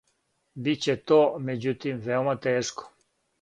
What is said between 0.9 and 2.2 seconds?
то, међутим,